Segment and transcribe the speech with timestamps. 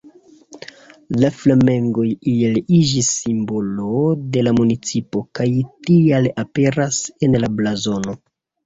[1.23, 4.01] La flamengoj iel iĝis simbolo
[4.33, 5.49] de la municipo kaj
[5.91, 8.23] tial aperas en la blazono.